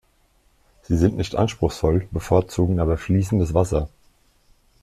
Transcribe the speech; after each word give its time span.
Sie 0.81 0.97
sind 0.97 1.15
nicht 1.15 1.35
anspruchsvoll, 1.35 2.07
bevorzugen 2.09 2.79
aber 2.79 2.97
fließendes 2.97 3.53
Wasser. 3.53 3.87